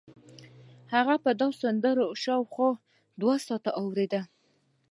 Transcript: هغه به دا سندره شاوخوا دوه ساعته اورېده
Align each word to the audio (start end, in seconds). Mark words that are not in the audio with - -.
هغه 0.93 1.15
به 1.23 1.31
دا 1.41 1.47
سندره 1.61 2.05
شاوخوا 2.23 2.69
دوه 3.21 3.35
ساعته 3.45 3.71
اورېده 3.81 4.21